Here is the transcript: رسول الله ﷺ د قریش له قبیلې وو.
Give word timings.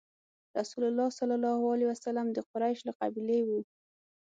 رسول 0.59 0.83
الله 0.89 1.09
ﷺ 1.19 2.27
د 2.35 2.37
قریش 2.51 2.79
له 2.87 2.93
قبیلې 2.99 3.39
وو. 3.47 3.59